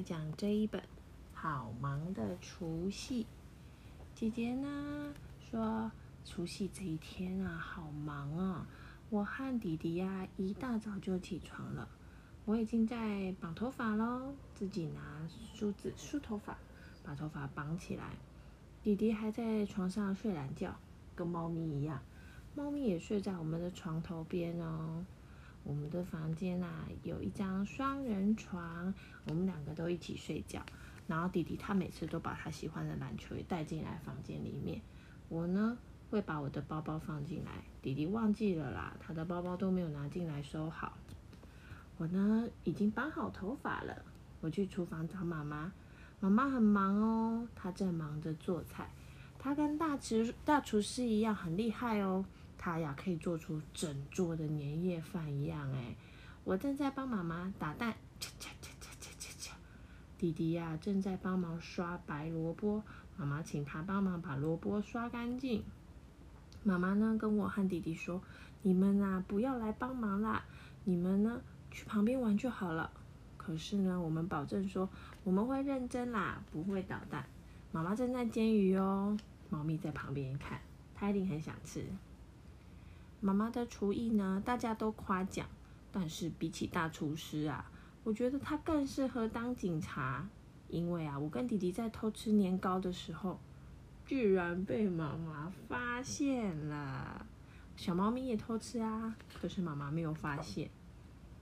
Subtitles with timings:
[0.00, 0.80] 来讲这一本
[1.34, 3.24] 《好忙的除夕》。
[4.14, 5.12] 姐姐呢
[5.50, 5.92] 说，
[6.24, 8.66] 除夕这一天啊，好忙啊！
[9.10, 11.86] 我和弟弟呀，一大早就起床了。
[12.46, 16.56] 我已经在绑头发喽，自己拿梳子梳头发，
[17.04, 18.14] 把头发绑起来。
[18.82, 20.74] 弟弟还在床上睡懒觉，
[21.14, 22.00] 跟猫咪一样。
[22.54, 25.04] 猫咪也睡在我们的床头边哦。
[25.62, 28.92] 我们的房间啊，有一张双人床，
[29.26, 30.60] 我们两个都一起睡觉。
[31.06, 34.80] 然后弟弟他每次都把他喜欢的篮球也带进来房间里面，
[35.28, 35.76] 我呢
[36.08, 37.50] 会把我的包包放进来，
[37.82, 40.96] 弟弟忘记了啦，他的包包都没有拿进来收好。
[41.98, 44.04] 我呢已经绑好头发了，
[44.40, 45.72] 我去厨房找妈妈，
[46.20, 48.88] 妈妈很忙哦，她正忙着做菜，
[49.38, 52.24] 她跟大厨大厨师一样很厉害哦，
[52.62, 55.96] 他呀可以做出整桌的年夜饭一样哎。
[56.44, 57.96] 我正在帮妈妈打蛋。
[60.18, 62.82] 弟弟呀，正在帮忙刷白萝卜，
[63.16, 65.64] 妈妈请他帮忙把萝卜刷干净。
[66.62, 68.20] 妈妈呢，跟我和弟弟说
[68.60, 70.44] ：“你们啊，不要来帮忙啦，
[70.84, 72.90] 你们呢，去旁边玩就好了。”
[73.38, 74.86] 可是呢，我们保证说
[75.24, 77.24] 我们会认真啦，不会捣蛋。
[77.72, 79.16] 妈妈正在煎鱼哦，
[79.48, 80.60] 猫咪在旁边看，
[80.94, 81.86] 它一定很想吃。
[83.20, 85.46] 妈妈的厨艺呢，大家都夸奖，
[85.92, 87.70] 但是比起大厨师啊。
[88.02, 90.26] 我觉得他更适合当警察，
[90.68, 93.38] 因为啊，我跟弟弟在偷吃年糕的时候，
[94.06, 97.26] 居然被妈妈发现了。
[97.76, 100.70] 小猫咪也偷吃啊，可是妈妈没有发现。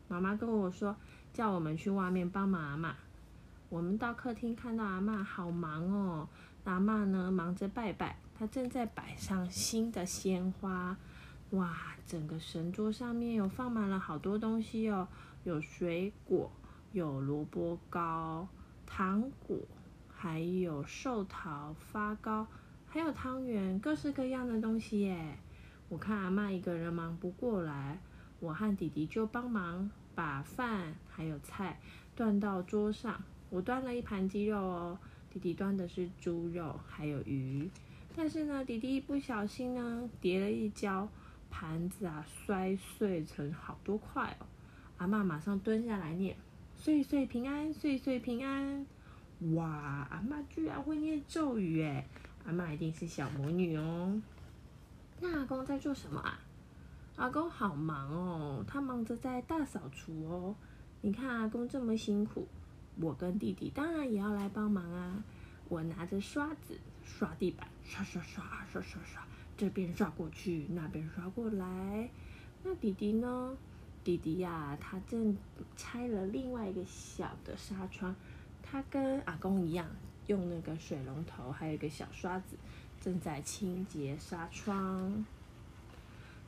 [0.08, 0.96] 妈妈跟我说，
[1.32, 2.96] 叫我们去外面帮忙阿妈。
[3.68, 6.28] 我们到客厅看到阿妈好忙哦，
[6.64, 10.96] 阿妈呢忙着拜拜，她正在摆上新的鲜花。
[11.50, 15.08] 哇，整个神桌上面有放满了好多东西哦。
[15.44, 16.50] 有水果，
[16.92, 18.46] 有萝卜糕、
[18.84, 19.58] 糖果，
[20.14, 22.46] 还有寿桃、发糕，
[22.86, 25.38] 还有汤圆，各式各样的东西耶。
[25.88, 27.98] 我看阿妈一个人忙不过来，
[28.40, 31.80] 我和弟弟就帮忙把饭还有菜
[32.14, 33.22] 端到桌上。
[33.48, 34.98] 我端了一盘鸡肉哦，
[35.32, 37.70] 弟弟端的是猪肉还有鱼。
[38.14, 41.08] 但是呢，弟弟一不小心呢，跌了一跤，
[41.50, 44.46] 盘子啊摔碎成好多块哦。
[44.98, 46.36] 阿妈马上蹲下来念
[46.74, 48.86] ：“岁岁平安，岁岁平安。”
[49.54, 52.04] 哇，阿妈居然会念咒语诶！
[52.44, 54.20] 阿妈一定是小魔女哦。
[55.20, 56.40] 那阿公在做什么啊？
[57.16, 60.54] 阿公好忙哦，他忙着在大扫除哦。
[61.00, 62.48] 你看阿公这么辛苦，
[63.00, 65.22] 我跟弟弟当然也要来帮忙啊。
[65.68, 69.22] 我拿着刷子刷地板，刷刷刷刷刷刷，
[69.58, 72.08] 这边刷过去，那边刷过来。
[72.62, 73.56] 那弟弟呢？
[74.04, 75.36] 弟弟呀，他正
[75.76, 78.14] 拆了另外一个小的纱窗，
[78.62, 79.84] 他跟阿公一样，
[80.28, 82.56] 用那个水龙头，还有一个小刷子，
[83.00, 85.26] 正在清洁纱窗。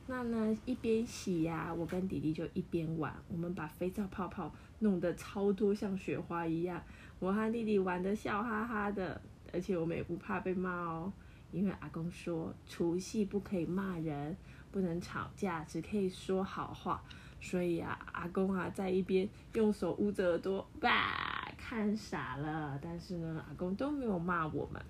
[0.07, 6.81] 那呢，一边洗呀，我跟弟弟就一边玩，我们把肥皂泡泡弄得超多，像雪花一样。
[7.19, 9.21] 我和弟弟玩的笑哈哈的，
[9.51, 11.13] 而且我们也不怕被骂哦，
[11.51, 14.35] 因为阿公说除夕不可以骂人，
[14.71, 17.03] 不能吵架，只可以说好话。
[17.39, 22.79] 所以啊，阿公啊在一边用手捂着耳朵，吧，看傻了。
[22.81, 24.81] 但是呢，阿公都没有骂我们。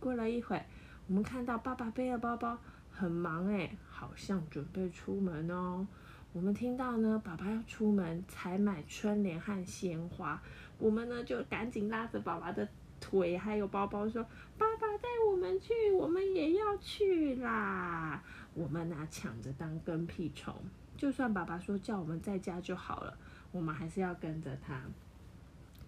[0.00, 0.62] 过了一会，
[1.06, 2.58] 我们看到爸爸背了包包，
[2.90, 5.86] 很忙诶，好像准备出门哦。
[6.32, 10.42] 我们听到呢，爸爸要出门采买春联和鲜花，
[10.78, 12.66] 我们呢就赶紧拉着爸爸的
[13.00, 14.24] 腿还有包包说
[14.58, 14.66] ：“爸
[15.04, 18.22] 带我们去，我们也要去啦！”
[18.54, 20.54] 我们呢抢着当跟屁虫。
[20.96, 23.18] 就算爸爸说叫我们在家就好了，
[23.52, 24.80] 我们还是要跟着他。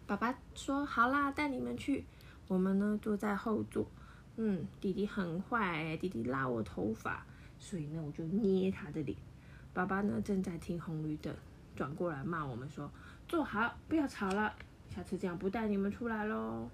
[0.06, 2.04] 爸爸说好啦，带你们去。
[2.48, 3.86] 我们呢坐在后座。
[4.36, 7.24] 嗯，弟弟很坏，弟弟拉我头发，
[7.58, 9.16] 所以呢我就捏他的脸。
[9.72, 11.34] 爸爸呢正在停红绿灯，
[11.74, 12.90] 转过来骂我们说
[13.26, 14.54] ：“坐好，不要吵了，
[14.94, 16.68] 下次这样不带你们出来喽。”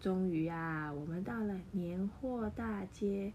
[0.00, 3.32] 终于啊，我们到了年货大街。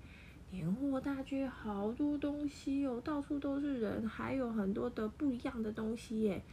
[0.51, 6.43] 年货大街好多东西哦，到处都是人，还有很多的不一样的东西耶。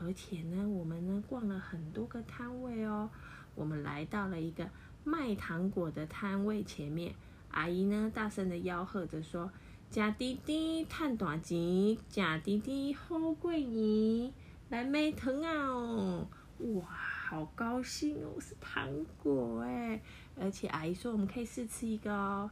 [0.00, 3.10] 而且呢，我们呢逛了很多个摊位哦。
[3.54, 4.68] 我们来到了一个
[5.04, 7.14] 卖糖果的摊位前面，
[7.50, 9.52] 阿姨呢大声的吆喝着说
[9.90, 14.34] ：“假滴滴探大钱，假滴滴好贵呢，
[14.70, 16.26] 来买糖啊！”，
[16.74, 16.88] 哇，
[17.26, 18.86] 好高兴哦，是糖
[19.22, 19.98] 果哎！
[20.38, 22.50] 而且阿姨说我们可以试吃一个哦。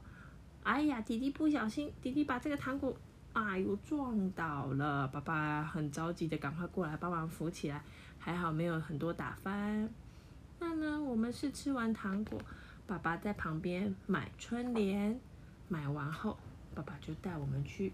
[0.63, 2.97] 哎呀，弟弟不小心，弟弟把这个糖果，
[3.35, 5.07] 哎呦撞倒了。
[5.09, 7.85] 爸爸很着急的赶快过来帮忙扶起来，
[8.19, 9.89] 还好没有很多打翻。
[10.59, 12.41] 那呢，我们是吃完糖果，
[12.87, 15.21] 爸爸在旁边买春联，
[15.69, 16.39] 买完后，
[16.75, 17.93] 爸爸就带我们去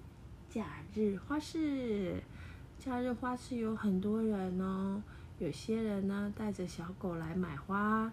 [0.49, 0.65] 假
[0.95, 2.23] 日花市。
[2.79, 5.03] 假日花市有很多人哦，
[5.39, 8.13] 有些人呢带着小狗来买花，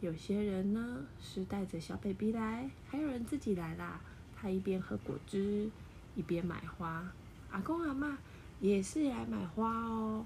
[0.00, 4.00] 有些人呢是带着小 baby 来，还有人自己来啦。
[4.36, 5.68] 他一边喝果汁，
[6.14, 7.04] 一边买花。
[7.50, 8.16] 阿公阿妈
[8.60, 10.24] 也是来买花哦。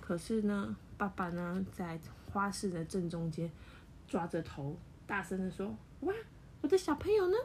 [0.00, 1.98] 可是呢，爸爸呢在
[2.32, 3.50] 花市的正中间，
[4.06, 4.76] 抓着头，
[5.08, 6.14] 大声的说：“哇，
[6.60, 7.36] 我的小朋友呢？”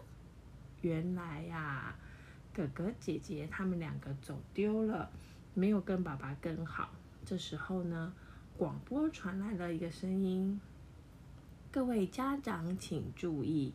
[0.82, 1.96] 原来呀，
[2.54, 5.10] 哥哥姐姐他们两个走丢了。
[5.56, 6.92] 没有跟爸爸跟好，
[7.26, 8.14] 这时候呢，
[8.58, 10.62] 广播传来了一个声音
[11.74, 13.74] ：“各位家长请注意，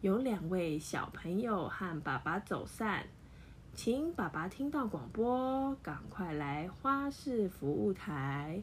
[0.00, 3.06] 有两位小朋友和爸爸走散，
[3.72, 8.60] 请爸爸听到广播，赶快来花市服务台。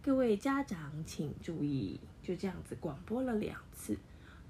[0.00, 3.98] 各位家长请注意。”就这样子广播了两次。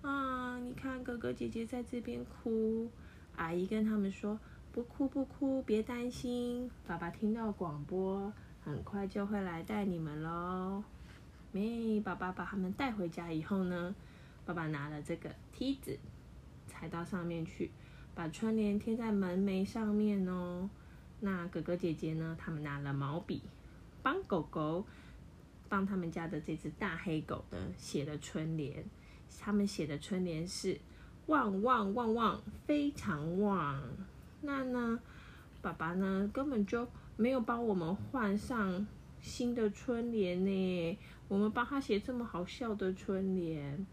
[0.03, 2.91] 啊，你看哥哥姐姐在这边哭，
[3.37, 4.39] 阿姨跟他们说。
[4.71, 8.33] 不哭不哭，别担心，爸爸听到广播，
[8.65, 10.83] 很快就会来带你们喽。
[11.51, 13.95] 没，爸爸把他们带回家以后呢，
[14.47, 15.99] 爸爸拿了这个梯子，
[16.67, 17.71] 踩到上面去，
[18.15, 20.71] 把春联贴在门楣上面哦。
[21.21, 23.43] 那哥哥姐姐呢，他们拿了毛笔，
[24.03, 24.87] 帮狗狗，
[25.69, 28.85] 帮他们家的这只大黑狗呢写了春联。
[29.41, 30.79] 他们写的春联是
[31.27, 33.83] “旺旺旺旺，非常旺”。
[34.41, 35.01] 那呢，
[35.61, 36.87] 爸爸呢根本就
[37.17, 38.87] 没有帮我们换上
[39.21, 40.99] 新的春联呢。
[41.29, 43.87] 我们帮他写这么好笑的春联，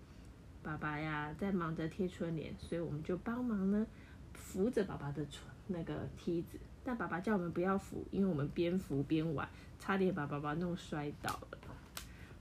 [0.62, 3.86] 爸爸呀在忙着贴春联，所以我们就帮忙呢
[4.34, 6.60] 扶着爸爸的春那个梯子。
[6.84, 9.48] 但爸爸叫我们不要扶，因为我们边扶边玩，
[9.80, 11.58] 差点把爸爸弄摔倒了。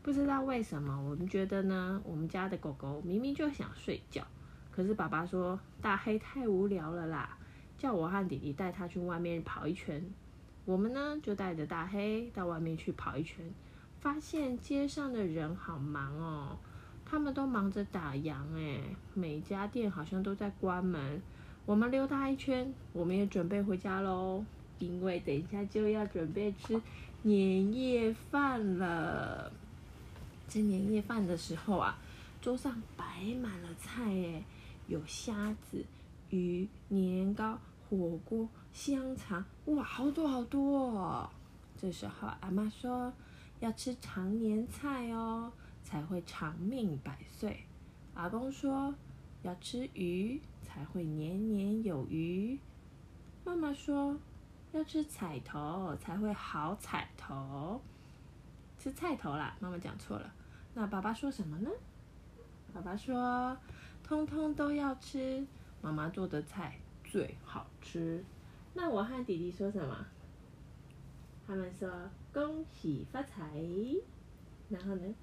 [0.03, 4.27] 不知道为什么，我们觉得呢，我们家的狗狗明明就想睡觉，
[4.71, 7.37] 可是爸爸说大黑太无聊了啦。
[7.77, 10.03] 叫我和弟弟带他去外面跑一圈，
[10.69, 13.43] 我们呢就带着大黑到外面去跑一圈，
[14.03, 16.59] 发现街上的人好忙哦，
[17.07, 18.79] 他们都忙着打烊哎，
[19.15, 21.23] 每家店好像都在关门。
[21.65, 24.45] 我们溜达一圈，我们也准备回家喽，
[24.79, 26.79] 因为等一下就要准备吃
[27.23, 29.51] 年夜饭了。
[30.51, 31.99] 吃年夜饭的时候啊，
[32.43, 34.45] 桌上摆满了菜哎，
[34.87, 35.83] 有虾子、
[36.29, 37.59] 鱼、年糕。
[37.91, 38.47] 火锅、
[38.79, 40.79] 香肠，哇，好多好多！
[40.79, 41.29] 哦！
[41.77, 43.13] 这时候阿妈说
[43.59, 45.53] 要吃常年菜哦，
[45.83, 47.65] 才会长命百岁。
[48.15, 48.95] 阿公说
[49.43, 52.57] 要吃鱼，才会年年有余。
[53.45, 54.17] 妈妈说
[54.71, 57.83] 要吃彩头，才会好彩头。
[58.79, 60.33] 吃菜头啦，妈妈讲错了。
[60.75, 61.71] 那爸爸说什么呢？
[62.73, 63.59] 爸爸说
[64.05, 65.45] 通通都要吃
[65.83, 66.79] 妈妈做的菜。
[67.03, 68.25] 最好吃。
[68.81, 70.07] 那我和弟弟说什么？
[71.45, 71.91] 他们说
[72.33, 73.61] 恭喜发财。
[74.69, 75.15] 然后呢？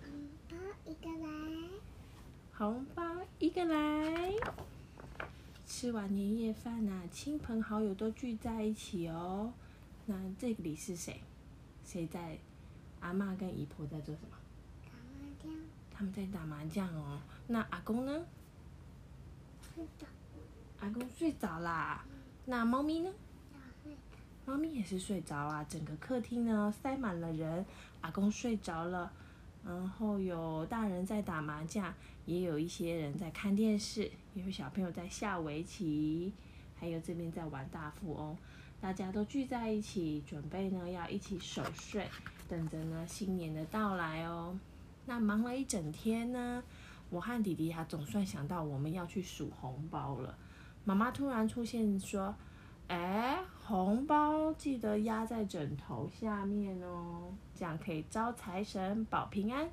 [0.00, 0.14] 红
[0.48, 1.70] 包一个来。
[2.56, 3.02] 红包
[3.40, 4.32] 一个来。
[5.66, 9.52] 吃完年夜饭呐，亲朋好友都聚在一起哦。
[10.06, 11.20] 那这里是谁？
[11.84, 12.38] 谁在？
[13.00, 14.36] 阿妈跟姨婆在做什么？
[14.84, 15.52] 打麻将。
[15.92, 17.20] 他们在打麻将哦。
[17.48, 18.24] 那阿公呢？
[19.74, 20.06] 睡着。
[20.78, 22.04] 阿公睡着啦，
[22.50, 23.10] 那猫咪呢？
[24.46, 25.62] 猫咪也是睡着啊。
[25.68, 27.66] 整个客厅呢塞满了人，
[28.00, 29.12] 阿公睡着了，
[29.62, 31.92] 然后有大人在打麻将，
[32.24, 36.32] 也有一些人在看电视，也有小朋友在下围棋，
[36.80, 38.34] 还有这边在玩大富翁。
[38.80, 42.08] 大家都聚在一起，准备呢要一起守岁，
[42.48, 44.58] 等着呢新年的到来哦。
[45.04, 46.64] 那忙了一整天呢，
[47.10, 50.38] 我和弟弟呀总算想到我们要去数红包了。
[50.88, 52.34] 妈妈突然出现说
[52.88, 59.68] ：“哎，红包记得压在枕头下面哦，这样可以招财神保平安。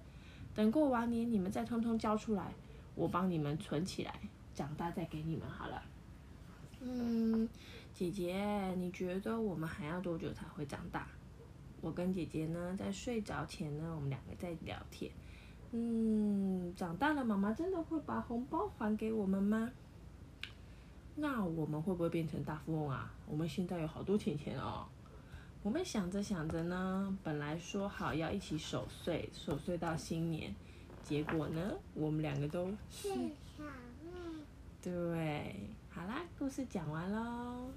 [0.53, 2.53] 等过完年你们再通通交出来，
[2.95, 4.13] 我帮你们存起来，
[4.53, 5.81] 长大再给你们好了。”
[6.83, 7.47] 嗯，
[7.93, 11.07] 姐姐，你觉得我们还要多久才会长大？
[11.79, 15.09] 我跟姐姐呢，在睡着前呢，我们两个在聊天。
[15.71, 19.71] 嗯，长大了，妈妈真的会把红包还给我们吗？
[21.15, 23.11] 那我们会不会变成大富翁啊？
[23.27, 24.85] 我们现在有好多钱钱哦。
[25.63, 30.53] 我们想着想着呢，本来说好要一起守岁，守岁到新年，
[31.03, 33.09] 结果呢，我们两个都是。
[34.81, 35.55] 对，
[35.89, 37.71] 好啦，故事讲完喽。